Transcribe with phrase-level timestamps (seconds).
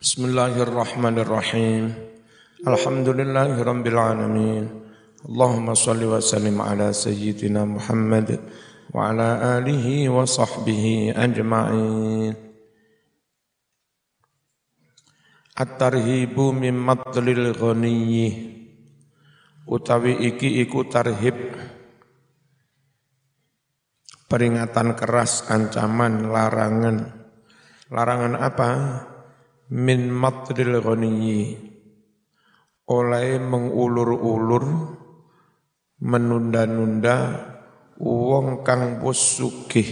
[0.00, 1.92] Bismillahirrahmanirrahim.
[2.64, 4.64] Alhamdulillahirabbil alamin.
[5.28, 8.40] Allahumma shalli wa sallim ala sayyidina Muhammad
[8.96, 12.32] wa ala alihi wa sahbihi ajma'in.
[15.60, 18.56] At-tarhibu min matlil ghaniyyi
[19.68, 21.36] utawi iki iku tarhib
[24.32, 27.20] peringatan keras ancaman larangan
[27.92, 28.70] larangan apa
[29.70, 31.70] min matril ghaniyyi.
[32.90, 34.66] Oleh mengulur-ulur
[36.02, 37.16] menunda-nunda
[38.02, 39.86] wong kang wis sugih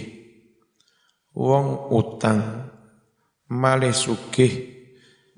[1.30, 2.66] wong utang
[3.46, 4.50] malih sugih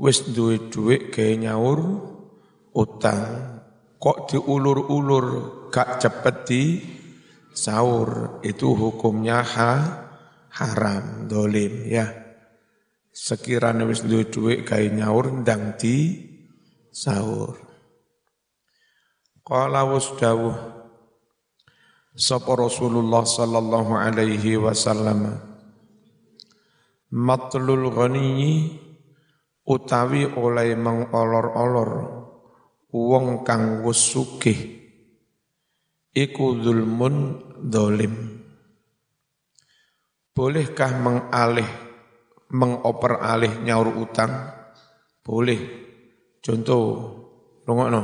[0.00, 1.80] wis duwe dhuwit gawe nyaur
[2.72, 3.22] utang.
[4.00, 5.26] Kok diulur-ulur
[5.68, 6.62] gak cepet di
[7.52, 9.72] sahur itu hukumnya ha,
[10.48, 12.29] haram dolim ya
[13.20, 16.16] sekiranya wis duwe dhuwit gawe nyaur ndang di
[16.88, 17.60] sahur.
[19.44, 20.56] Qala wasdawuh
[22.16, 25.36] sapa Rasulullah sallallahu alaihi wasallam
[27.12, 28.72] matlul ghani
[29.68, 31.90] utawi oleh mengolor-olor
[32.88, 34.80] wong kang wis sugih
[36.16, 37.36] iku zulmun
[37.68, 38.40] dolim.
[40.32, 41.89] Bolehkah mengalih
[42.50, 44.30] mengoper alih nyaur utang?
[45.22, 45.60] Boleh.
[46.40, 46.84] Contoh,
[47.66, 48.02] rungokno.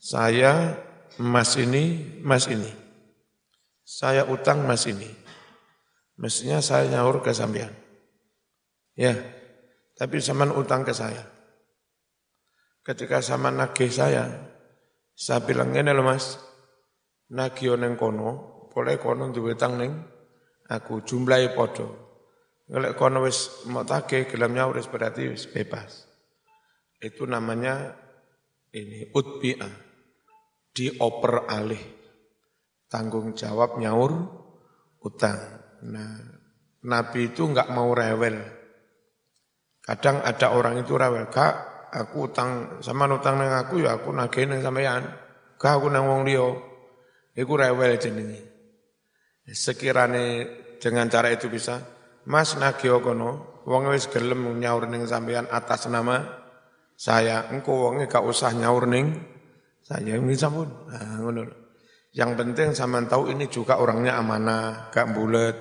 [0.00, 0.76] Saya
[1.20, 2.70] mas ini, mas ini.
[3.84, 5.08] Saya utang mas ini.
[6.20, 7.72] Mestinya saya nyaur ke sampean.
[8.92, 9.16] Ya,
[9.96, 11.24] tapi sama utang ke saya.
[12.84, 14.28] Ketika sama nagih saya,
[15.16, 16.36] saya bilang ini loh mas,
[17.32, 19.96] nagih neng kono, boleh kono duwe tang neng,
[20.68, 22.09] aku jumlahi podo.
[22.70, 26.06] Ngelek kono wis mau take gelamnya wis berarti bebas.
[27.02, 27.98] Itu namanya
[28.70, 29.74] ini utbi'ah.
[30.70, 31.82] Dioper alih.
[32.86, 34.12] Tanggung jawab nyaur
[35.02, 35.38] utang.
[35.90, 36.14] Nah,
[36.86, 38.38] Nabi itu enggak mau rewel.
[39.82, 41.54] Kadang ada orang itu rewel, Kak,
[41.90, 45.10] aku utang sama utang nang aku ya aku nagih nang sampean.
[45.58, 46.46] Kak aku nang wong liya.
[47.34, 48.40] Iku rewel jenenge.
[49.50, 50.46] Sekirane
[50.78, 51.82] dengan cara itu bisa,
[52.28, 56.20] Mas nagih kono, wong wis gelem nyaur ning sampean atas nama
[56.92, 57.48] saya.
[57.48, 59.16] Engko wonge gak usah nyaur ning
[59.80, 60.68] saya ini sampun.
[60.88, 61.42] Nah, ngono.
[62.12, 65.56] Yang penting sampean tahu ini juga orangnya amanah, gak bulet.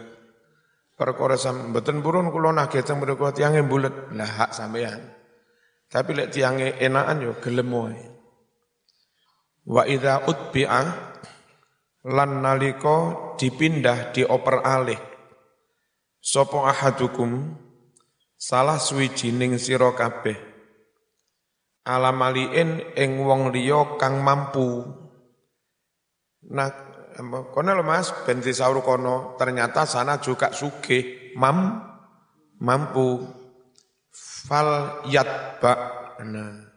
[0.99, 4.11] Perkara sam mboten purun kula nagih teng mriku tiange bulet.
[4.11, 4.99] Lah hak sampean.
[5.87, 8.03] Tapi lek tiange enakan yo gelem wae.
[9.63, 10.81] Wa idza utbi'a
[12.03, 12.97] lan nalika
[13.39, 15.08] dipindah dioper alih
[16.19, 17.55] Sopo ahadukum?
[18.39, 20.35] Salah suwijining sira kabeh.
[21.83, 24.83] Alamaliin ing wong liya kang mampu.
[26.53, 26.69] Nah
[27.51, 28.39] kono lho Mas ben
[28.83, 31.83] kono ternyata sana juga sugih mam
[32.61, 33.25] mampu.
[34.13, 35.73] Fal yatba
[36.23, 36.67] nah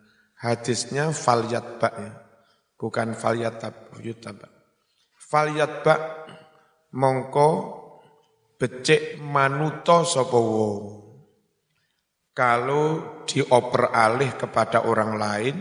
[0.42, 2.12] hadisnya fal yatba ya.
[2.74, 4.50] Bukan fal yatab yutaba
[5.32, 6.26] fal yatba
[6.92, 7.48] mongko
[8.62, 11.02] becik manuto sapa wong.
[12.30, 12.86] Kalau
[13.26, 15.56] dioper alih kepada orang lain,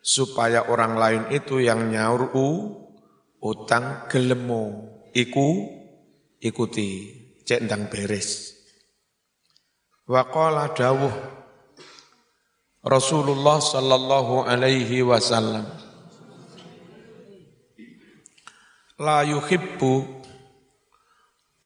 [0.00, 2.48] supaya orang lain itu yang nyaur u,
[3.44, 5.68] utang gelemo, iku
[6.40, 7.12] ikuti,
[7.44, 8.56] cek ndang beres.
[10.08, 11.12] Waqala dawuh
[12.80, 15.68] Rasulullah sallallahu alaihi wasallam
[18.98, 20.19] La yuhibbu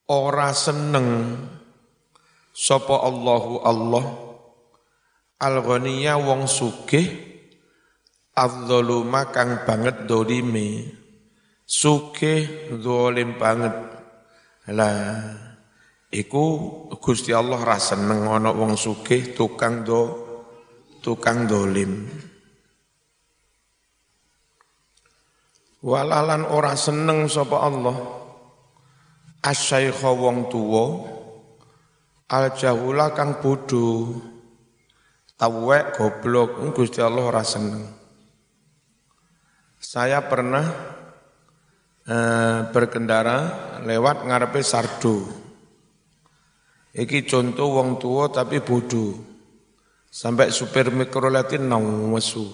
[0.09, 1.39] ora seneng
[2.53, 4.05] sapa Allahu Allah.
[5.35, 7.05] Al-ghaniya wong sugih
[8.33, 10.89] adzaluma kang banget dolime.
[11.65, 13.75] Sugih zalim banget.
[14.73, 15.37] Lah
[16.09, 16.45] iku
[16.97, 20.03] Gusti Allah ra seneng ana wong sugih tukang do
[21.05, 22.09] tukang dolim.
[25.85, 28.24] Walalan ora seneng sapa Allah
[29.45, 30.85] asyaikha wong tuwa
[32.33, 34.17] al jahula kang bodho.
[35.35, 37.91] Tawek goblok Gusti Allah ora seneng.
[39.83, 40.65] Saya pernah
[42.07, 43.39] eh, berkendara
[43.85, 45.27] lewat ngarepe sardo.
[46.95, 49.35] Iki contoh wong tua tapi bodoh
[50.15, 52.47] sampai supir mikroletin nang wesu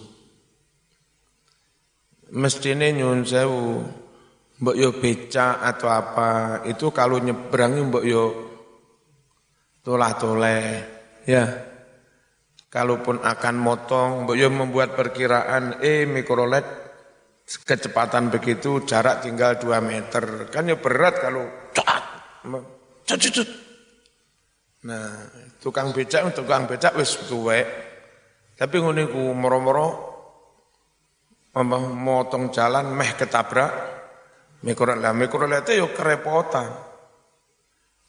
[2.32, 3.84] mestine nyun sewu
[4.60, 6.28] mbok yo beca atau apa
[6.68, 8.24] itu kalau nyebrang mbok yo
[9.80, 10.64] tolah toleh
[11.24, 11.70] ya
[12.70, 16.62] kalaupun akan motong, ya membuat perkiraan, eh mikrolet
[17.44, 20.46] kecepatan begitu jarak tinggal 2 meter.
[20.48, 21.44] Kan ya berat kalau.
[24.80, 25.06] Nah,
[25.60, 27.66] tukang becak, tukang becak wis tuwek.
[28.54, 30.08] Tapi ngene ku moro-moro
[31.58, 33.99] motong jalan meh ketabrak
[34.64, 34.98] mikrolet.
[35.00, 36.68] Lah mikrolet itu yo kerepotan.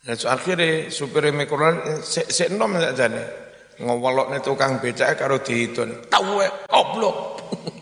[0.01, 2.89] Nah, so akhirnya supir mikrolet sik sik nom nih.
[3.81, 6.09] nih tukang becak karo dihitung.
[6.09, 6.42] Tahu
[6.74, 7.18] oblok.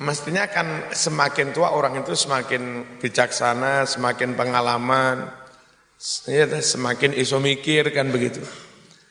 [0.00, 5.28] Mestinya kan semakin tua orang itu semakin bijaksana, semakin pengalaman,
[6.24, 8.40] ya, semakin iso mikir kan begitu.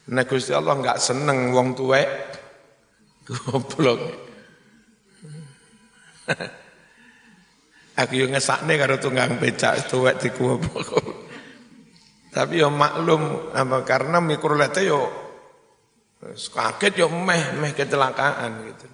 [0.09, 2.01] Nah Gusti Allah nggak seneng wong tua,
[3.29, 4.01] goblok.
[7.99, 11.03] Aku yang ngesakne karo tunggang becak tuwek di goblok.
[12.31, 15.03] Tapi yo maklum apa karena mikrolete yo
[16.55, 18.87] kaget yo meh meh kecelakaan gitu.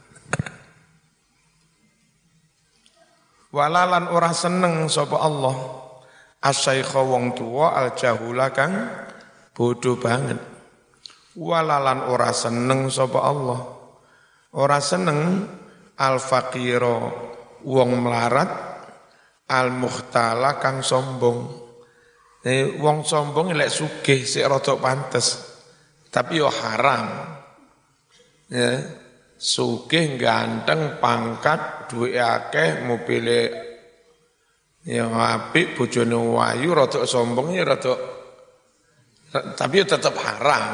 [3.53, 5.53] Walalan ora seneng sapa Allah
[6.41, 8.73] asyaikha wong tuwa al jahula kang
[9.53, 10.41] bodoh banget.
[11.37, 13.61] Walalan ora seneng sapa Allah.
[14.55, 15.45] Ora seneng
[15.99, 16.97] al faqira
[17.61, 18.74] wong melarat
[19.49, 21.65] al muhtala kang sombong.
[22.45, 25.27] Eh, wong sombong lek sugih sik rada pantes.
[26.13, 27.33] Tapi yo haram.
[28.45, 28.77] Ya,
[29.35, 33.41] sugih ganteng pangkat duwe akeh mobile
[34.85, 37.93] ya apik bojone wayu rada sombong ya rada
[39.57, 40.65] tapi tetep haram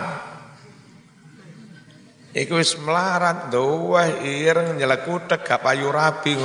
[2.36, 6.36] iku wis melarat doa ireng nyelekutek gak payu rapi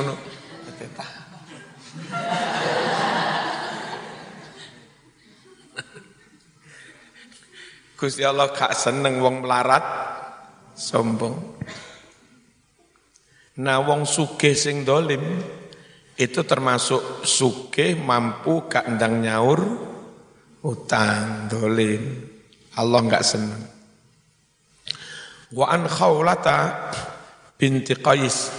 [7.96, 9.84] Gusti Allah gak seneng wong melarat
[10.76, 11.56] sombong
[13.56, 15.40] Nah wong sugih sing dolim
[16.12, 19.60] itu termasuk sugih mampu gak ndang nyaur
[20.60, 22.26] utang dolim.
[22.76, 23.64] Allah nggak senang.
[25.56, 26.92] Wa an khawlata
[27.56, 28.52] binti Qais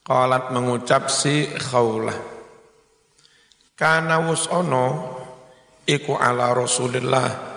[0.00, 2.16] qalat mengucap si khawlah.
[3.76, 4.86] Kana ono
[5.84, 7.51] iku ala Rasulillah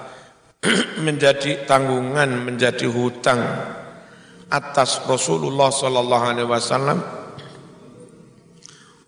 [1.05, 3.41] menjadi tanggungan, menjadi hutang
[4.49, 6.99] atas Rasulullah sallallahu alaihi wasallam.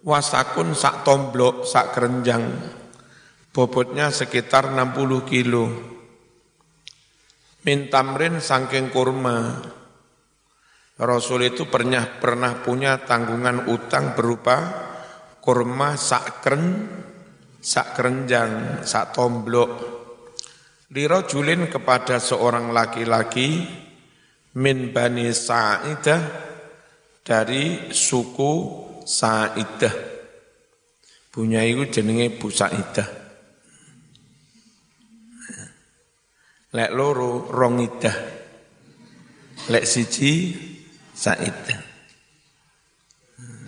[0.08, 2.48] Wasakun sak tomblok sak kerenjang.
[3.52, 5.66] Bobotnya sekitar 60 kilo.
[7.66, 9.60] Mintamrin sangking kurma.
[10.98, 14.58] Rasul itu pernah pernah punya tanggungan utang berupa
[15.44, 16.90] kurma sak keren
[17.62, 19.97] sak kerenjang sak tomblok
[20.88, 23.68] Lirojulin kepada seorang laki-laki
[24.56, 26.22] min Bani Sa'idah
[27.28, 28.54] dari suku
[29.04, 29.96] Sa'idah.
[31.28, 33.10] Punya itu jenenge Bu Sa'idah.
[36.72, 38.18] Lek loro rongidah.
[39.68, 40.56] Lek siji
[41.12, 41.88] Sa'idah.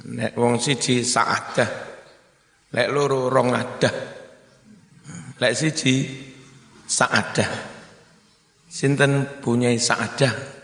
[0.10, 1.70] Lek wong siji Sa'adah.
[2.74, 3.94] Lek loro rongadah.
[5.38, 6.29] Lek siji
[6.90, 7.52] Sa'adah.
[8.66, 10.60] Sinten punya Sa'adah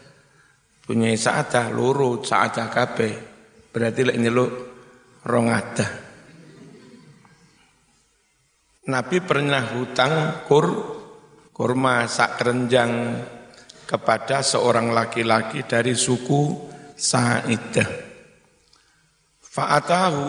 [0.86, 3.14] punya saadah luru saadah kabeh
[3.74, 4.52] berarti lek nyeluk
[5.26, 5.88] rong ada
[8.86, 10.70] Nabi pernah hutang kur
[11.50, 13.18] kurma sak kerenjang
[13.90, 17.90] kepada seorang laki-laki dari suku Sa'idah.
[19.42, 20.26] Fa'atahu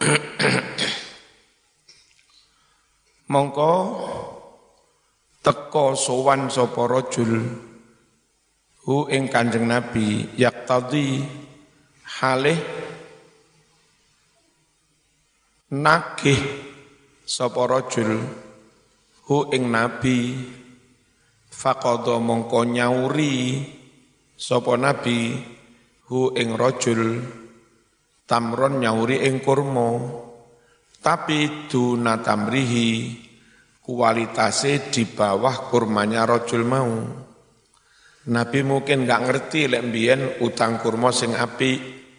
[3.32, 3.72] mongko
[5.44, 7.32] teko sowan sapa rajul
[8.88, 11.22] hu ing Kanjeng Nabi yaktadi
[12.18, 12.60] halih
[15.68, 16.40] nagih
[17.28, 18.24] sapa rajul
[19.28, 20.18] hu ing Nabi.
[21.48, 23.58] Faqada mongko nyauri
[24.38, 25.34] sapa Nabi
[26.06, 27.18] hu ing rajul
[28.28, 29.98] tamron nyauri ing kurma.
[31.02, 32.88] Tapi duna tamrihi
[33.88, 36.92] kualitasnya di bawah kurmanya rojul mau.
[38.28, 39.88] Nabi mungkin nggak ngerti lek
[40.44, 41.72] utang kurma sing api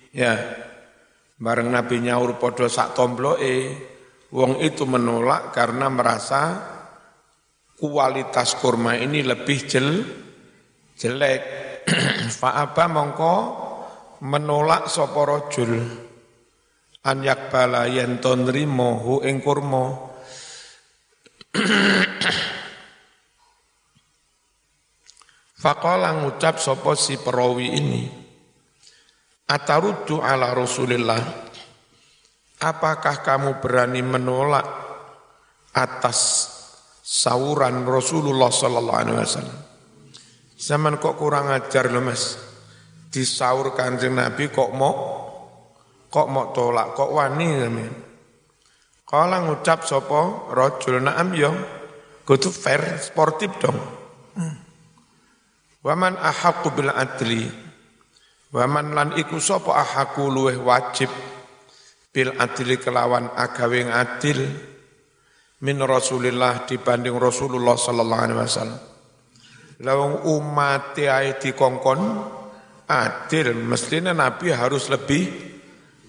[0.09, 0.33] ya.
[1.37, 3.55] Bareng Nabi nyaur podo sak tombloke,
[4.33, 6.57] wong itu menolak karena merasa
[7.77, 10.03] kualitas kurma ini lebih jel,
[10.97, 11.41] jelek.
[12.41, 13.35] Fa'aba mongko
[14.25, 15.79] menolak sapa rajul
[17.07, 20.08] an yakbala yen tonrimo ing kurma.
[25.59, 28.07] Faqala ngucap sopo si perawi ini.
[29.49, 31.49] Atarudu ala Rasulillah.
[32.59, 34.67] Apakah kamu berani menolak
[35.73, 36.51] atas
[37.01, 39.59] sauran Rasulullah sallallahu alaihi wasallam?
[40.59, 42.35] Zaman kok kurang ajar loh Mas.
[43.09, 45.17] Disaur Kanjeng Nabi kok mau
[46.09, 48.08] kok mau tolak, kok wani namanya.
[49.09, 51.49] Kala ngucap sopo rojul naam yo,
[52.29, 53.73] kudu fair, sportif dong.
[54.37, 54.53] Hmm.
[55.81, 57.49] Waman ahaku bil adli.
[58.53, 61.09] Waman lan iku sapa ahaku luweh wajib
[62.13, 64.45] bil adli kelawan agawe adil
[65.65, 68.81] min Rasulillah dibanding Rasulullah sallallahu alaihi wasallam.
[69.81, 72.01] Lawang umat ae dikongkon
[72.85, 75.48] adil, mestinya Nabi harus lebih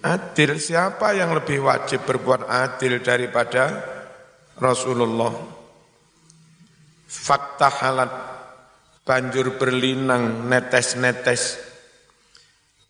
[0.01, 0.57] adil.
[0.57, 3.81] Siapa yang lebih wajib berbuat adil daripada
[4.57, 5.33] Rasulullah?
[7.05, 8.11] Fakta halat
[9.05, 11.61] banjur berlinang netes-netes.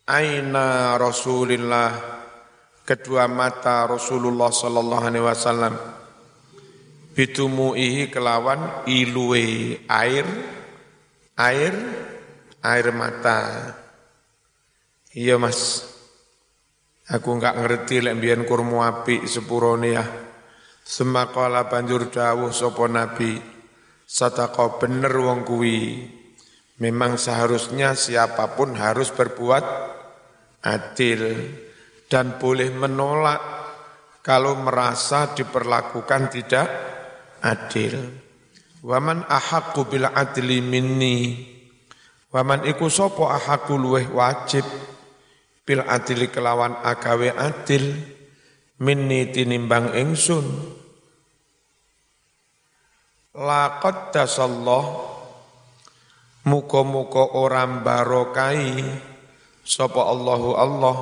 [0.08, 2.20] Aina Rasulillah.
[2.82, 5.74] Kedua mata Rasulullah sallallahu alaihi wasallam.
[7.14, 10.26] Bitumuihi kelawan ilue air.
[11.38, 11.74] Air
[12.62, 13.74] air mata.
[15.12, 15.91] Iya mas
[17.12, 20.04] aku enggak ngerti lek mbiyen kurmu apik sepurone ya
[20.82, 23.52] semakala banjur dawuh sapa nabi
[24.12, 26.04] Sadaqah bener wong kuwi.
[26.84, 29.64] Memang seharusnya siapa pun harus berbuat
[30.60, 31.48] adil
[32.12, 33.40] dan boleh menolak
[34.20, 36.68] kalau merasa diperlakukan tidak
[37.40, 38.20] adil.
[38.84, 41.48] Waman ahaqqu bil adli minni.
[42.28, 44.68] Waman iku sapa ahaqqu luweh wajib
[45.62, 47.94] bil adli kelawan agawe adil
[48.82, 50.46] minni tinimbang ingsun.
[53.32, 55.08] Laqad dasallah
[56.44, 58.76] Muka-muka orang barokai
[59.64, 60.96] Sapa Allahu Allah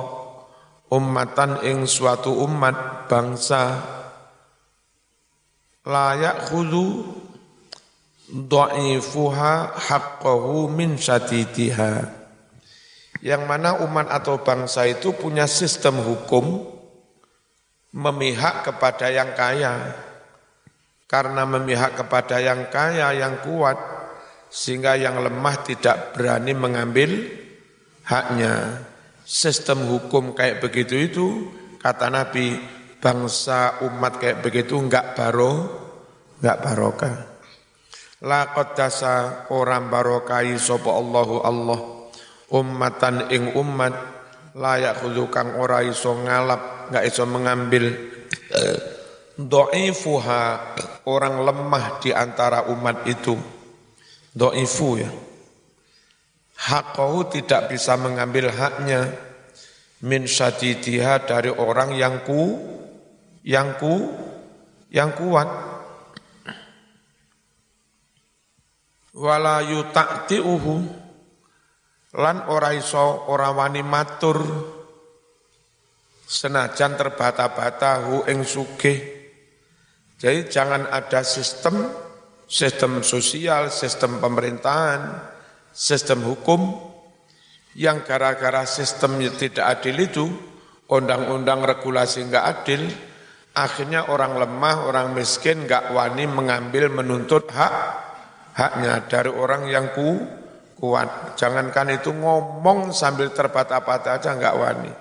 [0.87, 3.83] Ummatan ing suatu umat bangsa
[5.83, 7.19] Layak khudu
[8.31, 12.20] Da'ifuha haqqahu min syadidiha
[13.21, 16.65] Yang mana umat atau bangsa itu punya sistem hukum
[17.91, 19.93] Memihak kepada yang kaya
[21.11, 23.75] karena memihak kepada yang kaya, yang kuat,
[24.47, 27.27] sehingga yang lemah tidak berani mengambil
[28.07, 28.87] haknya.
[29.27, 31.27] Sistem hukum kayak begitu itu,
[31.83, 32.55] kata Nabi,
[33.03, 35.67] bangsa umat kayak begitu enggak baro,
[36.39, 37.15] enggak barokah.
[38.23, 39.15] Laqad dasa
[39.51, 41.79] orang barokai sapa Allahu Allah
[42.51, 43.95] ummatan ing umat
[44.53, 44.99] layak
[45.31, 47.83] kang ora iso ngalap, enggak iso mengambil
[48.51, 48.77] eh,
[49.41, 50.43] Do'ifuha
[51.07, 53.33] orang lemah di antara umat itu.
[54.35, 55.09] Do'ifu ya.
[56.61, 59.09] Hakau tidak bisa mengambil haknya
[60.05, 62.59] min syadidiha dari orang yang ku
[63.41, 64.13] yang ku
[64.93, 65.49] yang kuat
[69.17, 71.00] wala yuta'ti'uhu
[72.17, 74.39] lan ora iso ora wani matur.
[76.31, 79.19] Senajan terbata-bata hu ing sugih.
[80.15, 81.91] Jadi jangan ada sistem,
[82.47, 85.27] sistem sosial, sistem pemerintahan,
[85.75, 86.91] sistem hukum
[87.75, 90.25] yang gara-gara sistemnya tidak adil itu,
[90.87, 92.83] undang-undang regulasi enggak adil,
[93.55, 97.73] akhirnya orang lemah, orang miskin enggak wani mengambil menuntut hak
[98.55, 100.19] haknya dari orang yang ku,
[100.81, 101.37] kuat.
[101.37, 104.93] Jangankan itu ngomong sambil terbata-bata aja enggak wani.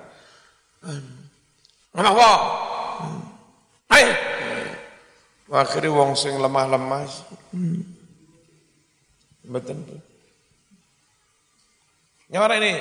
[1.97, 2.29] Kenapa?
[3.91, 4.13] Ayo,
[5.51, 7.11] Akhirnya wong sing lemah-lemah.
[7.51, 7.83] Hmm.
[9.51, 9.83] Betul.
[12.31, 12.73] Nyawara ini,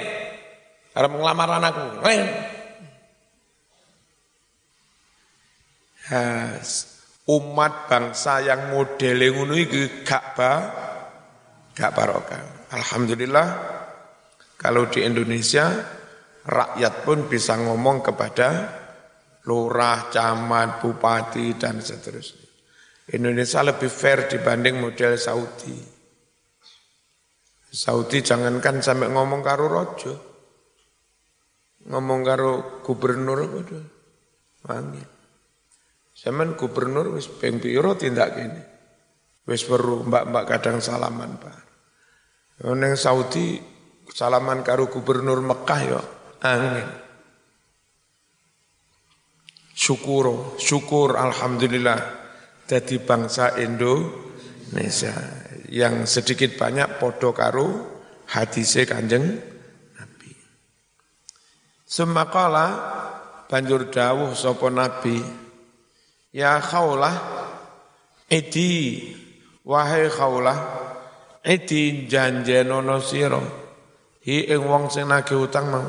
[0.93, 2.05] harap ngelamar anakku.
[6.09, 6.69] Has,
[7.25, 10.53] umat bangsa yang model ngono iki gak ba
[11.73, 12.58] gak barokah.
[12.69, 13.47] Alhamdulillah
[14.59, 15.71] kalau di Indonesia
[16.45, 18.49] rakyat pun bisa ngomong kepada
[19.49, 22.45] lurah, camat, bupati dan seterusnya.
[23.09, 25.77] Indonesia lebih fair dibanding model Saudi.
[27.69, 30.13] Saudi jangankan sampai ngomong karo rojo.
[31.89, 33.79] Ngomong karo gubernur apa?
[34.69, 35.03] Wangi.
[36.13, 38.61] Zaman gubernur wis ping tindak gini.
[39.47, 41.68] Wis perlu mbak-mbak kadang salaman, Pak.
[42.59, 43.55] Neng Saudi
[44.11, 46.01] salaman karo gubernur Mekah ya
[46.43, 46.87] angin.
[49.71, 51.99] Syukur, syukur alhamdulillah
[52.67, 55.39] jadi bangsa Indonesia.
[55.69, 57.85] yang sedikit banyak podo karo
[58.25, 59.37] hadise Kanjeng
[59.95, 60.31] Nabi.
[61.85, 62.67] Semakala
[63.45, 65.21] banjur dawuh sapa Nabi,
[66.33, 67.15] ya khaulah
[68.29, 69.13] edi
[69.65, 70.78] wahai khaulah
[71.43, 73.41] edi janjenono sira
[74.23, 75.87] hi ing wong sing nagih utang mau.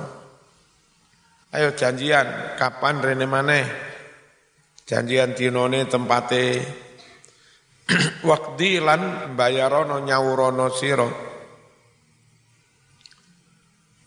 [1.50, 3.66] Ayo janjian kapan rene maneh?
[4.86, 6.44] Janjian dinone tempate
[8.30, 11.08] Wakdi lan bayarono nyawurono siro.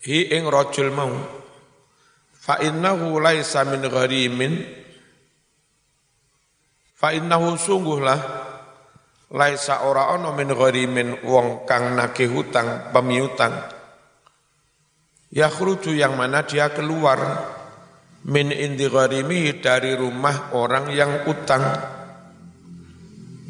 [0.07, 1.12] Hi ing rajul mau.
[2.31, 4.53] Fa innahu laisa min gharimin.
[6.95, 8.19] Fa innahu sungguhlah
[9.34, 13.54] laisa ora ana min gharimin wong kang nagih hutang pemiutang.
[15.34, 17.18] Yakhruju yang mana dia keluar
[18.30, 21.66] min indi gharimi dari rumah orang yang utang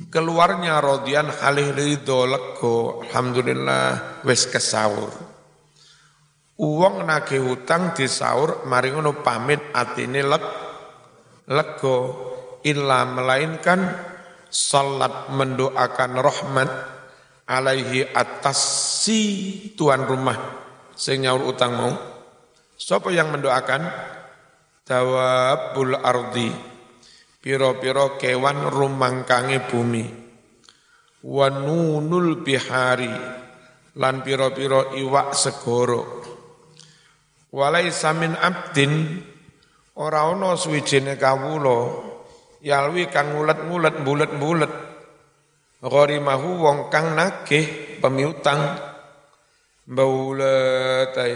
[0.09, 5.09] keluarnya rodian halih ridho lego alhamdulillah wis kesaur
[6.57, 10.45] uang nagih hutang disaur mari ngono pamit atine leg
[11.49, 11.97] lego
[12.65, 14.12] illa melainkan
[14.53, 16.69] salat mendoakan rahmat
[17.49, 18.61] alaihi atas
[19.01, 19.21] si
[19.73, 20.37] tuan rumah
[20.93, 21.93] sing nyaur utang mau.
[22.77, 23.81] Siapa yang mendoakan?
[24.83, 26.51] Dawabul ardi
[27.39, 30.05] piro-piro kewan rumangkange bumi.
[31.23, 33.11] Wa nunul bihari
[33.95, 36.21] lan piro-piro iwak segoro.
[37.55, 39.23] Walai samin abdin
[39.95, 42.12] ora ana suwijine kawula
[42.63, 44.73] yalwi kang ngulet-ngulet bulet-bulet
[45.83, 48.79] gharimahu wong kang nagih pemiutang.
[49.83, 51.35] Baulatai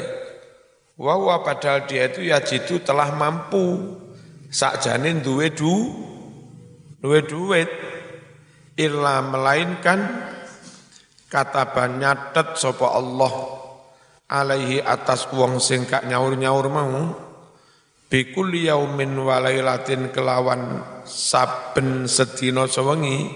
[0.95, 3.99] wa padahal dia itu ya jitu telah mampu.
[4.47, 5.91] Sakjane duwe du
[7.03, 7.67] duwe duit.
[8.77, 9.99] Illa melainkan
[11.27, 11.67] kata
[11.97, 13.33] nyatet sapa Allah
[14.31, 17.26] alaihi atas wong sing kak nyaur-nyaur mau
[18.07, 23.27] bikul yaumin walailatin kelawan saben sedina sewengi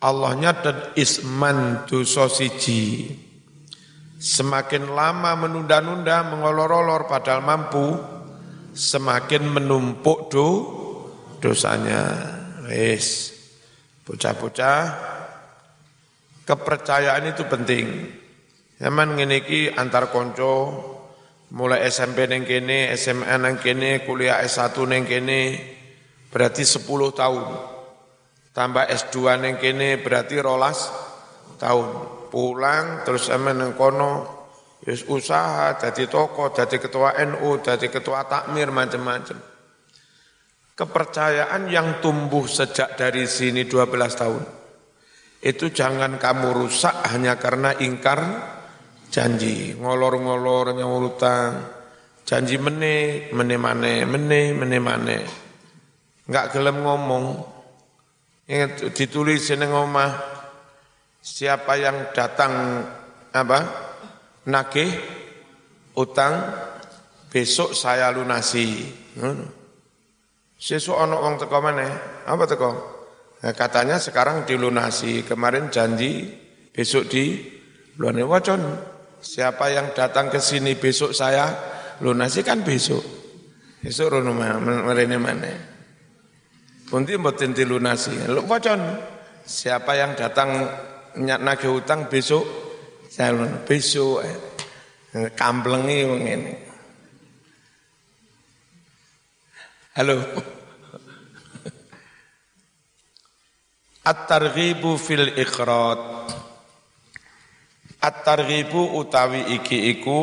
[0.00, 3.12] Allah nyatet isman dosa siji
[4.20, 8.00] semakin lama menunda-nunda mengolor-olor padahal mampu
[8.76, 10.48] semakin menumpuk do
[11.40, 12.36] dosanya.
[12.68, 13.34] Wis.
[14.06, 14.80] Bocah-bocah
[16.46, 17.86] kepercayaan itu penting.
[18.78, 19.42] Zaman ngene
[19.76, 20.54] antar konco
[21.54, 25.40] mulai SMP neng kene, SMA neng kene, kuliah S1 neng kene
[26.30, 27.46] berarti 10 tahun.
[28.50, 30.90] Tambah S2 neng kene berarti rolas
[31.58, 32.18] tahun.
[32.30, 34.40] Pulang terus sama neng kono
[34.80, 39.36] Yus usaha, jadi toko, jadi ketua NU, jadi ketua takmir, macam-macam.
[40.72, 44.40] Kepercayaan yang tumbuh sejak dari sini 12 tahun.
[45.44, 48.20] Itu jangan kamu rusak hanya karena ingkar
[49.10, 49.74] janji.
[49.74, 51.52] Ngolor-ngolor, utang,
[52.22, 55.18] janji mene, mene mane, mene, mene mane.
[56.30, 57.24] Enggak gelem ngomong.
[58.50, 60.10] Ingat ditulis ini ngomah,
[61.22, 62.82] siapa yang datang
[63.30, 63.58] apa
[64.50, 64.90] nagih
[65.94, 66.34] utang
[67.30, 68.90] besok saya lunasi.
[70.60, 71.88] Sesuk ana wong teko mana?
[72.26, 72.70] Apa teko?
[73.40, 75.24] Nah, katanya sekarang dilunasi.
[75.24, 76.28] Kemarin janji
[76.74, 77.38] besok di
[77.96, 78.26] lunasi.
[78.28, 78.60] Wacon,
[79.20, 81.46] siapa yang datang ke sini besok saya
[82.00, 83.04] lunasi kan besok.
[83.80, 85.52] Besok rono merene mana?
[86.88, 88.26] Punti mboten dilunasi.
[88.44, 88.80] Wacon,
[89.46, 90.68] siapa yang datang
[91.16, 92.70] nagih utang besok
[93.10, 96.54] Jalur besok eh, kamplengi wong ini.
[99.98, 100.22] Halo.
[104.14, 106.30] At-targhibu fil iqrat.
[108.00, 110.20] At-targhibu utawi iki iku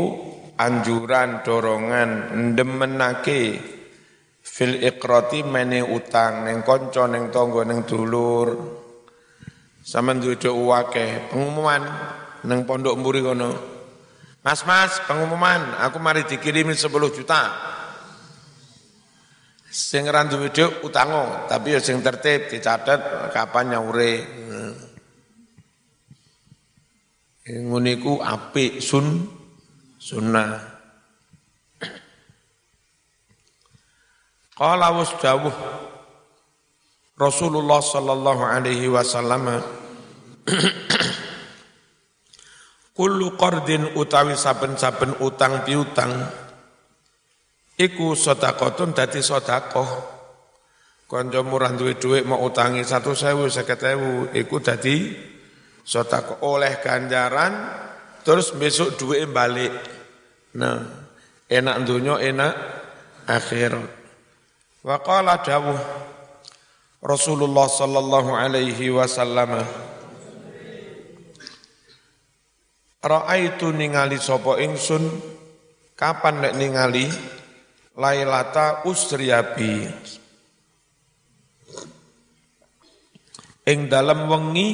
[0.58, 3.62] anjuran dorongan ndemenake
[4.42, 8.50] fil iqrati mene utang neng kanca neng tangga neng dulur.
[9.86, 11.86] Sampeyan duwe akeh pengumuman
[12.50, 13.78] neng pondok mburi kono.
[14.42, 17.44] Mas mas pengumuman, aku mari dikirimi 10 juta.
[19.68, 24.47] Sing randu video utango, tapi ya sing tertib dicatat kapan nyaure.
[27.48, 29.24] Nguniku api sun
[29.96, 30.60] sunnah.
[34.52, 35.56] Qala wasdawuh
[37.16, 39.64] Rasulullah sallallahu alaihi wasallam
[42.98, 46.12] Kullu qardin utawi saben-saben utang piutang
[47.80, 50.18] iku sedekahun dadi sedekah.
[51.08, 55.16] Kanca murah duwe dhuwit mau utangi 100.000 50.000 iku dadi
[55.88, 57.56] Sodako oleh ganjaran,
[58.28, 59.72] terus besok duit balik.
[60.60, 60.84] Nah,
[61.48, 62.54] enak dunia, enak
[63.24, 63.72] akhir.
[64.84, 65.80] Wa qala dawuh
[67.04, 69.62] Rasulullah sallallahu alaihi wasallam
[72.98, 75.06] Ra'aitu ningali sapa ingsun
[75.94, 77.06] kapan nek ningali
[77.98, 79.90] Lailata usriyabi
[83.68, 84.70] ing dalam wengi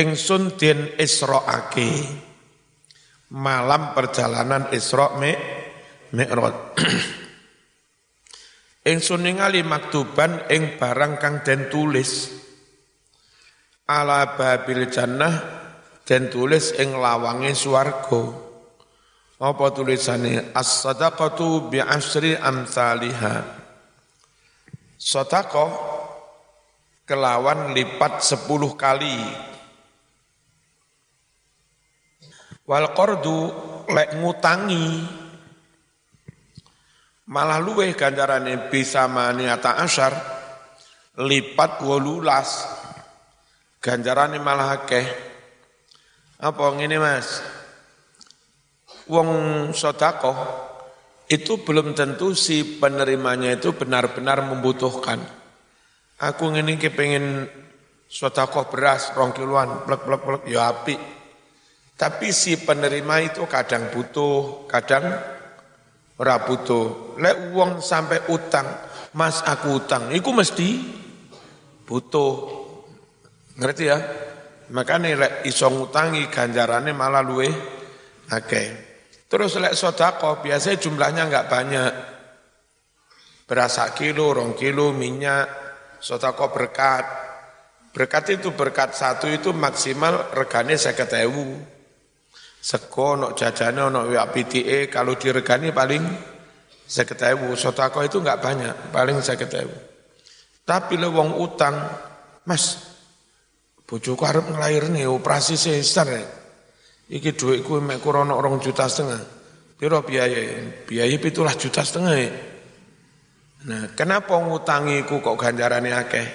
[0.00, 2.08] ingsun den isra'ake
[3.30, 5.32] malam perjalanan Isra' me
[6.10, 6.56] Mi'raj.
[8.90, 12.34] Ingsun ningali maktuban ing barang kang den tulis.
[13.86, 15.34] Ala babil jannah
[16.02, 18.50] den tulis ing lawange swarga.
[19.40, 20.50] Apa tulisane?
[20.50, 23.60] As-sadaqatu bi asri amsalihha
[25.00, 25.72] sedekah
[27.08, 29.48] kelawan lipat sepuluh kali
[32.70, 33.50] Wal qardu
[33.90, 34.86] lek ngutangi.
[37.26, 40.14] Malah luweh ganjarane bisa maniata asyar
[41.18, 42.70] lipat wolulas.
[43.82, 45.02] Ganjarane malah akeh.
[46.38, 47.42] Apa ngene Mas?
[49.10, 49.30] Wong
[49.74, 50.38] sedekah
[51.26, 55.18] itu belum tentu si penerimanya itu benar-benar membutuhkan.
[56.22, 57.50] Aku ngene iki pengen
[58.06, 61.19] sedekah beras rong kiloan plek plek plek ya apik
[62.00, 65.04] tapi si penerima itu kadang butuh, kadang
[66.16, 67.12] ora butuh.
[67.20, 68.64] Lek uang sampai utang,
[69.12, 70.80] Mas aku utang, itu mesti
[71.84, 72.32] butuh.
[73.60, 74.00] Ngerti ya?
[74.72, 78.48] Makanya lek iso ngutangi ganjarannya malah luwe oke.
[78.48, 78.66] Okay.
[79.28, 81.92] Terus lek sodako biasanya jumlahnya enggak banyak.
[83.44, 85.52] Berasa kilo, rong kilo, minyak,
[86.00, 87.04] sodako berkat.
[87.92, 91.79] Berkat itu berkat satu itu maksimal regane saya ketemu.
[92.60, 96.04] Seko, no jajane, no wak PTE, kalau diregani paling
[96.84, 99.72] saya ketahui, sotako itu enggak banyak, paling saya ketahui.
[100.66, 101.72] Tapi le wong utang,
[102.44, 102.84] mas,
[103.88, 104.52] bojoku arep
[104.92, 106.24] nih operasi sesar ya.
[107.10, 109.18] Iki duitku mek kurang orang juta setengah.
[109.74, 110.62] Piro biaya?
[110.86, 112.30] Biaya pitulah juta setengah ya.
[113.66, 116.26] Nah, kenapa ngutangi ku kok ganjarannya akeh?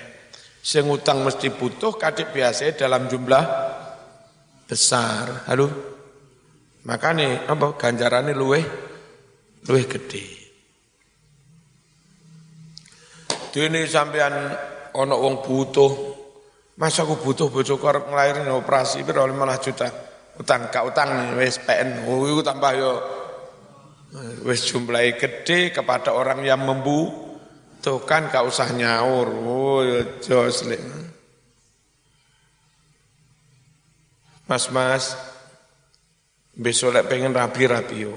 [0.59, 3.43] Sing utang mesti butuh kadek biasa dalam jumlah
[4.67, 5.47] besar.
[5.47, 5.94] Halo?
[6.86, 8.65] Makanya apa ganjarannya luweh
[9.65, 10.26] luweh gede.
[13.50, 14.36] Dene sampean
[14.93, 15.91] ana wong butuh,
[16.78, 19.88] masa aku butuh bojoku arep nglairne operasi piro 5 juta.
[20.36, 22.91] Utang ka utang wis PN, oh iku tambah yo
[24.43, 29.32] wis jumlahe gede kepada orang yang membutuhkan gak usah nyaur.
[29.32, 30.67] Oh yo jos
[34.45, 35.17] Mas-mas,
[36.55, 38.15] Besok lek pengen rapi-rapi yo.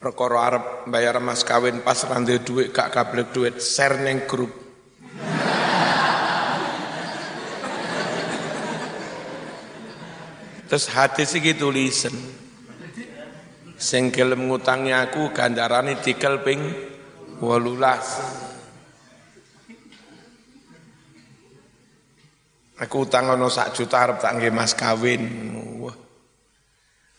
[0.00, 4.48] Perkara arep bayar mas kawin pas rande duit gak kablek duit share neng grup.
[10.68, 12.16] Terus hati sih tulisan.
[13.76, 16.60] Sing gelem ngutangi aku gandarane tikel ping
[17.44, 18.47] 18.
[22.78, 25.50] Aku utang ono sak juta arep tak nggih mas kawin.
[25.82, 25.98] Wah.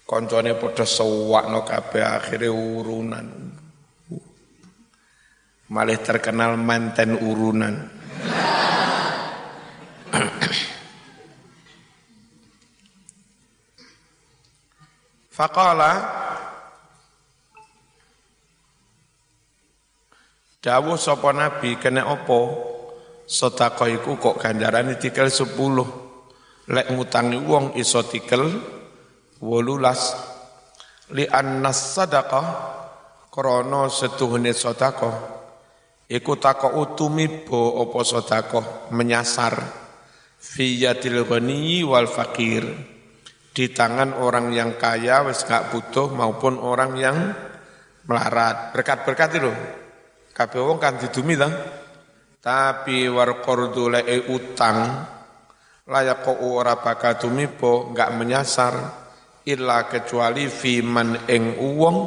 [0.08, 3.28] Koncone padha sewakno kabeh akhire urunan.
[5.70, 7.76] Malih terkenal manten urunan.
[15.36, 15.92] Faqala
[20.60, 22.69] Dawuh sapa nabi kena opo
[23.30, 25.86] Sotako iku kok ganjarane tikel sepuluh.
[26.66, 28.58] Lek ngutangi wong iso tikel
[29.38, 30.18] wolulas.
[31.14, 31.94] Li annas
[33.30, 35.14] krono setuhune sotako.
[36.10, 36.42] Iku
[36.74, 39.62] utumi bo opo sotako menyasar.
[40.42, 42.66] Fiyatil ghani wal fakir.
[43.54, 47.18] Di tangan orang yang kaya wis gak butuh maupun orang yang
[48.10, 48.74] melarat.
[48.74, 49.54] Berkat-berkat itu.
[50.34, 51.50] Kabeh wong kan didumi ta?
[52.40, 55.04] Tapi war qardu lae utang
[55.90, 58.74] layak ora bakal tumipo enggak menyasar
[59.44, 61.98] illa kecuali fi man ing uwong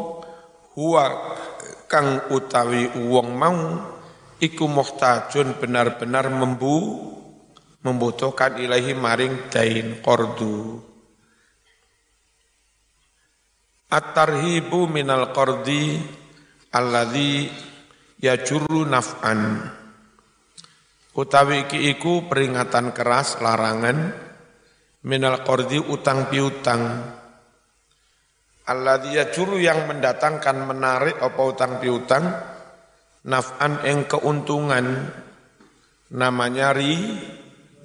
[0.79, 1.05] huwa
[1.90, 3.59] kang utawi uwong mau
[4.40, 7.11] iku muhtajun benar-benar membu
[7.83, 10.79] membutuhkan ilahi maring dain qardu
[13.90, 16.01] at-tarhibu minal qardi
[16.73, 17.51] alladhi
[18.23, 19.82] yajurru naf'an
[21.12, 24.16] Utawi iki iku peringatan keras larangan
[25.05, 26.81] minal qardi utang piutang.
[28.64, 32.25] Alladzi yajuru yang mendatangkan menarik apa utang piutang
[33.29, 35.12] naf'an ing keuntungan
[36.16, 36.96] namanya ri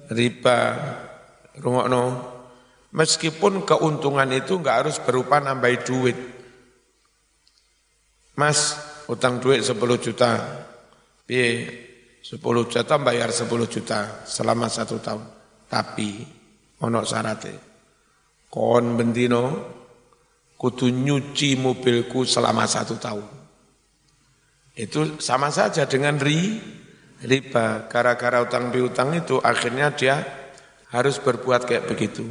[0.08, 0.60] riba.
[1.60, 2.04] Rungokno.
[2.88, 6.16] Meskipun keuntungan itu enggak harus berupa nambah duit.
[8.38, 8.78] Mas,
[9.10, 10.64] utang duit 10 juta.
[11.28, 11.87] Piye?
[12.22, 15.24] 10 juta bayar 10 juta selama satu tahun.
[15.68, 16.10] Tapi
[16.82, 17.54] ono syarate.
[18.48, 19.44] Kon bendino
[20.58, 23.26] kudu nyuci mobilku selama satu tahun.
[24.78, 26.58] Itu sama saja dengan ri,
[27.22, 27.90] riba.
[27.90, 30.22] Gara-gara utang piutang itu akhirnya dia
[30.94, 32.24] harus berbuat kayak begitu.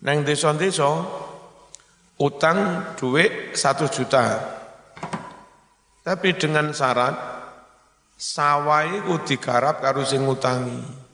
[0.00, 1.04] Neng desa-desa
[2.20, 4.40] utang duit satu juta.
[6.00, 7.39] Tapi dengan syarat
[8.20, 11.08] sawai ku digarap karo sing ngutangi.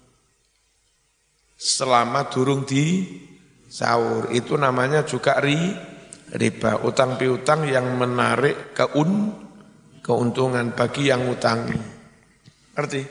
[1.54, 3.06] Selama durung di
[3.70, 5.56] sahur itu namanya juga ri
[6.34, 9.30] riba utang piutang yang menarik keun
[10.02, 11.78] keuntungan bagi yang ngutangi.
[12.74, 13.02] Ngerti?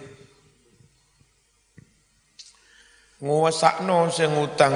[3.23, 4.75] Nguwasakno sing ngutang.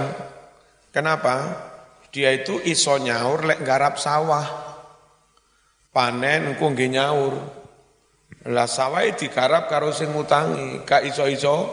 [0.89, 1.67] Kenapa?
[2.09, 4.47] Dia itu iso nyaur lek garap sawah.
[5.93, 7.58] Panen engko nggih nyaur.
[8.47, 11.67] Lah sawah digarap karo sing ngutangi, gak iso-iso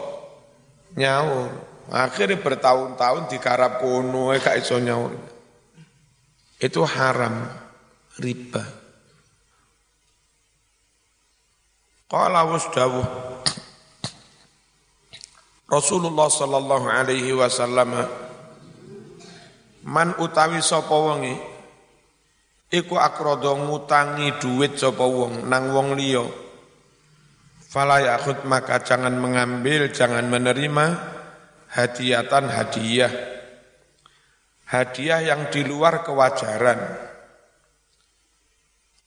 [0.99, 1.47] nyaur.
[1.87, 5.15] Akhirnya bertahun-tahun digarap kono gak iso nyaur.
[6.59, 7.47] Itu haram
[8.19, 8.65] riba.
[12.07, 13.07] Qala wasdawuh
[15.67, 17.91] Rasulullah sallallahu alaihi wasallam
[19.83, 21.35] man utawi sapa wonge
[22.71, 26.46] iku akrodo ngutangi duit sapa wong nang wong liya
[27.77, 30.85] fala yakhud maka jangan mengambil jangan menerima
[31.77, 33.13] hadiatan hadiah
[34.65, 36.81] hadiah yang di luar kewajaran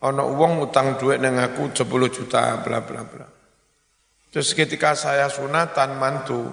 [0.07, 1.83] ana wong utang duit nang aku 10
[2.15, 3.27] juta bla bla bla
[4.31, 6.47] Terus ketika saya sunatan mantu,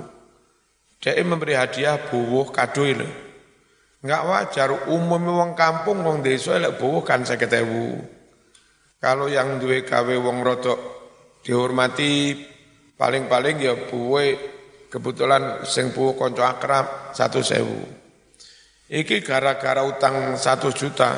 [0.97, 3.05] dia memberi hadiah buwuh kado itu.
[4.01, 8.01] Enggak wajar, umum wong kampung, wong desa lek buwuh kan saya ketemu.
[8.97, 10.96] Kalau yang duwe gawe wong rodok
[11.47, 12.35] dihormati
[12.99, 14.35] paling-paling ya buwe
[14.91, 17.87] kebetulan sing buwuh konco akrab satu sewu.
[18.87, 21.15] Iki gara-gara utang satu juta,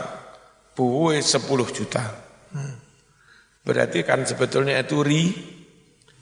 [0.77, 2.01] buwe sepuluh juta.
[2.53, 2.77] Hmm.
[3.65, 5.33] Berarti kan sebetulnya itu ri,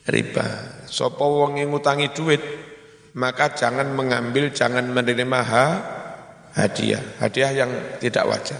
[0.07, 0.47] riba.
[0.87, 2.43] Sopo wong yang ngutangi duit,
[3.15, 5.65] maka jangan mengambil, jangan menerima ha,
[6.55, 7.71] hadiah, hadiah yang
[8.03, 8.59] tidak wajar.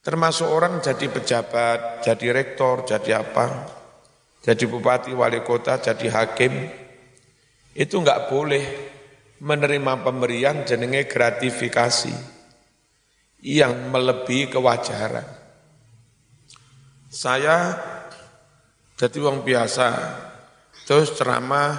[0.00, 3.79] Termasuk orang jadi pejabat, jadi rektor, jadi apa,
[4.40, 6.52] jadi bupati, wali kota, jadi hakim,
[7.76, 8.64] itu enggak boleh
[9.40, 12.12] menerima pemberian jenenge gratifikasi
[13.44, 15.28] yang melebihi kewajaran.
[17.10, 17.76] Saya
[18.96, 19.88] jadi uang biasa,
[20.90, 21.70] Terus ceramah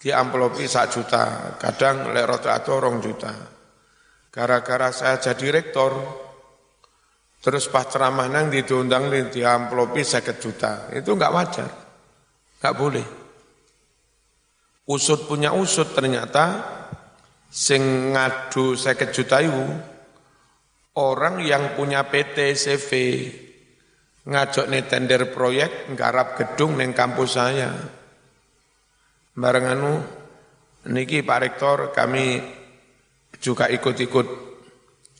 [0.00, 3.36] di amplopi sak juta, kadang lek atau rong juta.
[4.32, 5.92] Gara-gara saya jadi rektor,
[7.40, 11.70] terus pas ceramah nang diundang di amplopi seket juta, itu enggak wajar,
[12.60, 13.06] enggak boleh.
[14.90, 16.60] Usut punya usut ternyata
[17.50, 19.64] sing ngadu seket juta itu
[20.98, 22.90] orang yang punya PT CV
[24.26, 27.70] ngajak nih tender proyek nggarap gedung neng kampus saya.
[29.32, 29.92] Bareng anu
[30.90, 32.42] niki Pak Rektor kami
[33.40, 34.26] juga ikut-ikut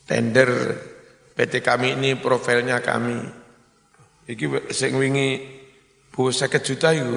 [0.04, 0.50] tender
[1.40, 3.16] PT kami ini profilnya kami.
[4.28, 5.40] Iki sing wingi
[6.12, 7.16] bu seket juta itu.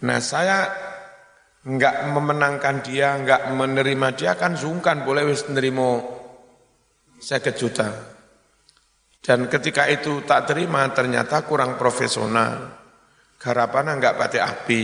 [0.00, 0.64] Nah saya
[1.68, 6.00] enggak memenangkan dia, enggak menerima dia kan sungkan boleh wis nerimo
[7.20, 8.16] seket juta.
[9.20, 12.80] Dan ketika itu tak terima ternyata kurang profesional.
[13.36, 14.82] Garapan enggak pati api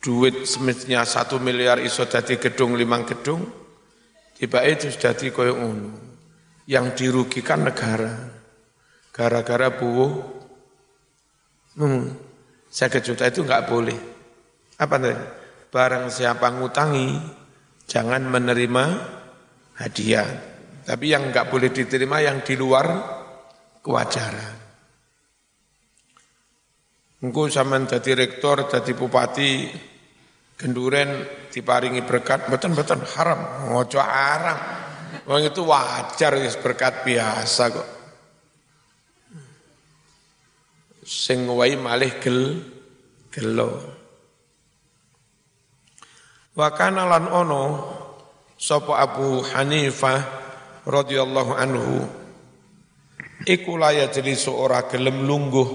[0.00, 3.44] duit semestinya satu miliar iso dadi gedung limang gedung,
[4.40, 6.03] tiba itu sudah di unu.
[6.64, 8.32] Yang dirugikan negara.
[9.14, 10.26] Gara-gara buwo,
[11.78, 12.04] hmm,
[12.66, 13.98] saya juta itu enggak boleh.
[14.80, 15.18] Apa nih?
[15.70, 17.14] Barang siapa ngutangi,
[17.86, 18.84] jangan menerima
[19.78, 20.26] hadiah.
[20.82, 22.86] Tapi yang enggak boleh diterima yang di luar
[23.78, 24.54] kewajaran.
[27.22, 29.52] Engkau sama jadi rektor, jadi bupati,
[30.54, 34.83] Genduren diparingi berkat, betul-betul haram, ngojo haram.
[35.24, 37.88] Wong itu wajar wis berkat biasa kok.
[41.04, 42.60] Sing wae malih gel
[43.32, 43.72] gelo.
[46.54, 47.64] Wa kana lan ono
[48.60, 50.20] sapa Abu Hanifah
[50.84, 52.04] radhiyallahu anhu
[53.48, 55.68] iku la yajlisu ora gelem lungguh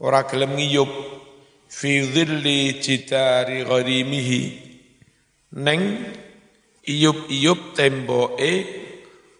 [0.00, 0.90] ora gelem ngiyup
[1.68, 4.40] fi dhilli jidari gharimihi
[5.60, 5.80] neng
[6.86, 8.52] iyup-iyup temboke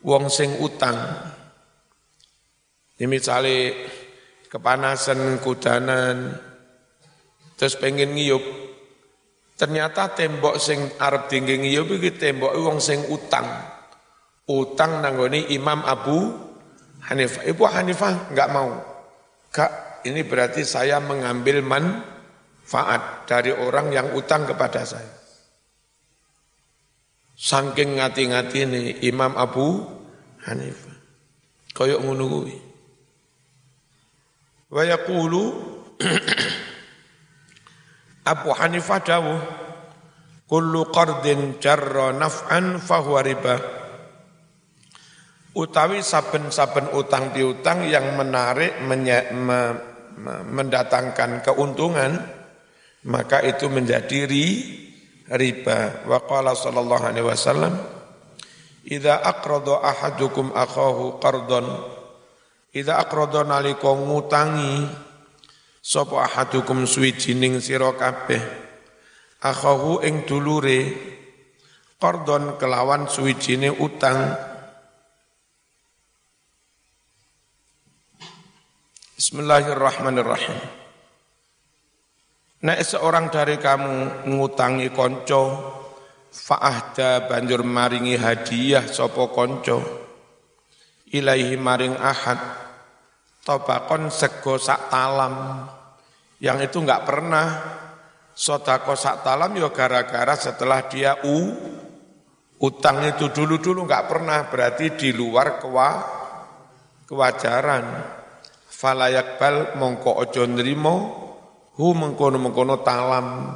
[0.02, 0.98] wong sing utang.
[2.98, 3.72] Ini misalnya
[4.50, 6.34] kepanasan kudanan
[7.54, 8.42] terus pengen ngiyup.
[9.56, 13.46] Ternyata tembok sing arep tinggi ngiyup iki tembok wong sing utang.
[14.46, 16.28] Utang nanggoni Imam Abu
[17.08, 17.42] Hanifah.
[17.46, 18.70] Ibu Hanifah nggak mau.
[19.50, 25.25] Kak ini berarti saya mengambil manfaat dari orang yang utang kepada saya
[27.36, 29.84] Sangking ngati-ngati ini Imam Abu
[30.48, 30.96] Hanifah.
[31.76, 32.56] Koyok ngono kuwi.
[34.72, 35.42] Wa yaqulu
[38.32, 39.40] Abu Hanifah dawuh
[40.48, 43.56] kullu qardin jarra naf'an fahuwa riba.
[45.56, 49.60] Utawi saben-saben utang piutang yang menarik menye, me,
[50.20, 52.36] me, mendatangkan keuntungan
[53.06, 54.46] maka itu menjadi ri,
[55.32, 56.06] riba.
[56.06, 57.74] Wa qala sallallahu alaihi wasallam,
[58.86, 61.96] "Idza aqrada ahadukum akhahu qardan"
[62.76, 64.84] Idza aqrada nalika ngutangi
[65.80, 68.36] sapa ahadukum suwijining sira kabeh
[69.40, 70.92] akhahu ing dulure
[71.96, 74.36] qardon kelawan suwijine utang
[79.16, 80.85] Bismillahirrahmanirrahim.
[82.56, 85.44] Nek seorang dari kamu ngutangi konco,
[86.32, 89.84] fa'ahda banjur maringi hadiah sopo konco,
[91.12, 92.40] ilaihi maring ahad,
[93.44, 95.68] tobakon sego sak talam,
[96.40, 97.46] yang itu enggak pernah
[98.32, 101.52] sodako sak talam ya gara-gara setelah dia u,
[102.56, 105.90] utang itu dulu-dulu enggak pernah, berarti di luar kewa,
[107.04, 108.16] kewajaran.
[108.76, 111.25] Falayak bal mongko ojo nrimo
[111.76, 113.52] hu mengkono-mengkono talam.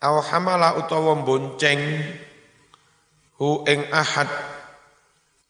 [0.00, 1.80] Aw hamala utawa bonceng
[3.36, 4.28] hu ing ahad.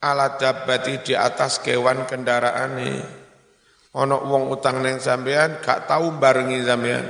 [0.01, 3.21] Ala dabati di atas kewan kendaraane.
[3.91, 7.05] Ana wong utang ning sampean gak tau barengi sampean.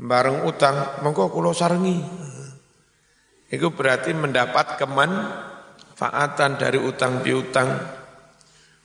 [0.00, 1.98] Bareng utang mengko kula sarengi.
[3.50, 7.80] Itu berarti mendapat kemanfaatan dari utang piutang.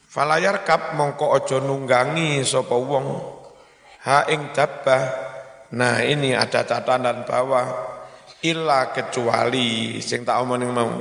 [0.10, 3.35] Falayar kap mongko ojo nunggangi sapa wong
[4.06, 5.04] ha ing dabbah
[5.74, 7.68] nah ini ada catatan bawah.
[8.46, 10.94] Illa kecuali sing tak omongin mau.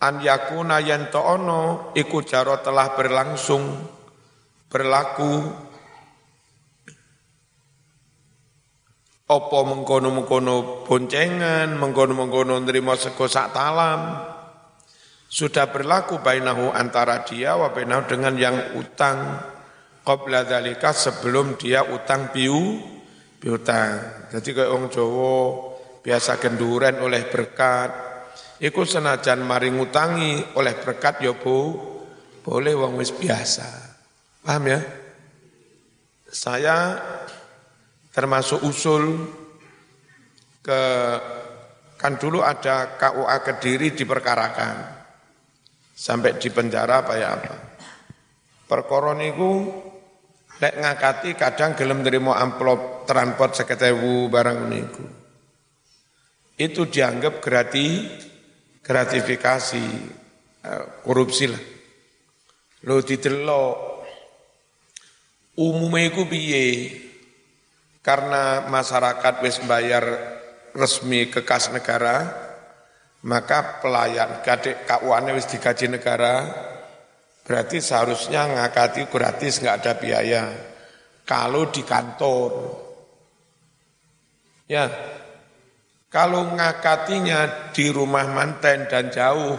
[0.00, 3.66] An yakuna yen ono iku jaro telah berlangsung
[4.70, 5.34] berlaku.
[9.30, 14.18] Opo mengkono-mengkono boncengan, mengkono-mengkono nerima sego sak talam,
[15.30, 19.38] sudah berlaku bainahu antara dia wa bainahu dengan yang utang
[20.04, 22.80] qabla dzalika sebelum dia utang piu
[23.40, 24.28] piutang.
[24.28, 25.36] Jadi kayak orang Jawa
[26.04, 27.90] biasa kenduren oleh berkat,
[28.60, 31.76] iku senajan maring ngutangi oleh berkat ya Bu,
[32.44, 33.68] boleh wong wis biasa.
[34.44, 34.80] Paham ya?
[36.30, 37.00] Saya
[38.12, 39.28] termasuk usul
[40.60, 40.82] ke
[42.00, 44.74] kan dulu ada KUA Kediri diperkarakan
[45.92, 47.54] sampai di penjara apa ya apa.
[48.64, 49.68] Perkara niku
[50.60, 55.04] Lek ngakati kadang gelem nerima amplop transport seketewu barang niku.
[56.60, 58.04] Itu dianggap grati,
[58.84, 59.86] gratifikasi,
[60.60, 61.64] eh, korupsi lah.
[62.84, 63.76] Lo didelok
[65.56, 66.92] umumnya iku piye?
[68.04, 70.04] Karena masyarakat wis bayar
[70.76, 72.32] resmi ke kas negara,
[73.24, 76.48] maka pelayan kadek kauannya wis digaji negara,
[77.44, 80.42] Berarti seharusnya ngakati gratis nggak ada biaya.
[81.26, 82.50] Kalau di kantor,
[84.66, 84.86] ya.
[86.10, 89.54] Kalau ngakatinya di rumah manten dan jauh,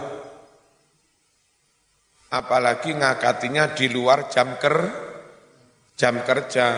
[2.28, 4.76] apalagi ngakatinya di luar jam ker,
[5.96, 6.68] jam kerja,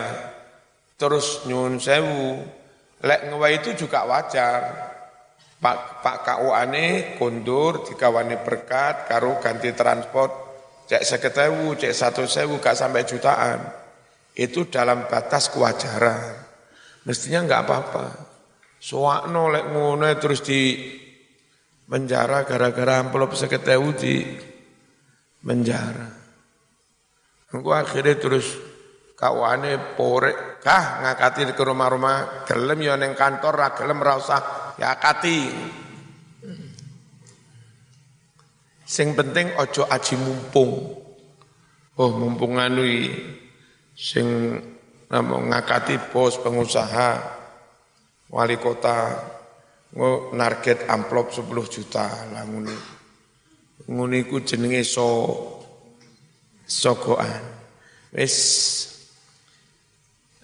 [0.95, 2.39] terus nyun sewu,
[3.03, 4.91] lek ngewa itu juga wajar.
[5.59, 10.44] Pak Pak KU ane kondur, dikawane berkat, karo ganti transport,
[10.85, 13.59] cek seketewu, cek satu sewu, gak sampai jutaan.
[14.35, 16.45] Itu dalam batas kewajaran.
[17.05, 18.05] Mestinya nggak apa-apa.
[18.81, 20.77] Soakno lek ngono terus di
[21.85, 24.25] penjara gara-gara amplop seketewu di
[25.39, 26.09] penjara.
[27.53, 28.57] Engko akhirnya terus
[29.15, 34.41] kawane porek kah ngakati ke rumah-rumah gelem ya ning kantor ra gelem ra usah
[34.75, 35.39] ya akati
[38.85, 41.01] sing penting ojo aji mumpung.
[41.97, 42.85] Oh mumpung anu
[43.97, 44.27] sing
[45.09, 47.17] ngakati bos pengusaha
[48.29, 49.25] wali kota
[50.37, 52.05] narget amplop 10 juta.
[52.29, 52.75] Lah ngene
[53.89, 55.07] ngene iku jenenge so
[56.69, 57.41] sogoan
[58.13, 58.37] wis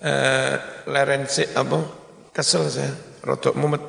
[0.02, 0.58] eh
[0.90, 1.80] leren apa?
[2.32, 2.90] Kesel saya
[3.28, 3.84] rodok mumet.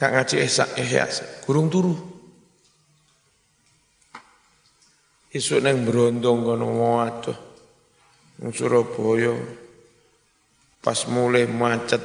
[0.00, 1.04] Gak ngaji ihya ihya
[1.44, 2.15] kurung turu
[5.36, 7.36] Isuk neng berondong kono waduh.
[8.40, 9.36] Nang Surabaya
[10.80, 12.00] pas mulai macet.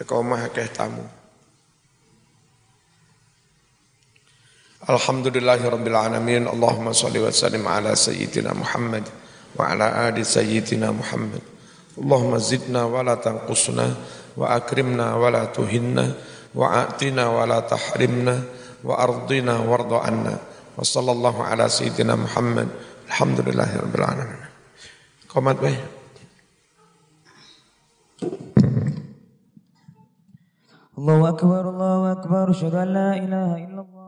[0.00, 1.04] Teko omah keh tamu.
[4.88, 6.48] Alhamdulillahirabbil alamin.
[6.48, 9.04] Allahumma shalli wa sallim ala sayyidina Muhammad
[9.56, 11.44] wa ala ali sayyidina Muhammad.
[12.00, 13.86] Allahumma zidna wa la tanqusna
[14.34, 16.04] wa akrimna wa la tuhinna
[16.56, 18.34] wa atina wa la tahrimna
[18.80, 20.53] wa ardina warda anna.
[20.78, 22.68] وصلى الله على سيدنا محمد.
[23.06, 24.42] الحمد لله رب العالمين.
[25.28, 25.76] قمت به
[30.98, 34.03] الله أكبر الله أكبر أشهد أن لا إله إلا الله